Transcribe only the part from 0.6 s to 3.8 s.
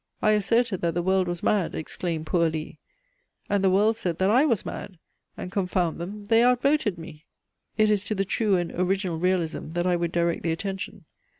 that the world was mad," exclaimed poor Lee, "and the